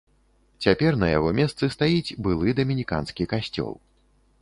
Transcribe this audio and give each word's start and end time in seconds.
Цяпер 0.65 0.97
на 1.03 1.09
яго 1.17 1.29
месцы 1.41 1.71
стаіць 1.75 2.15
былы 2.27 2.57
дамініканскі 2.63 3.33
касцёл. 3.37 3.73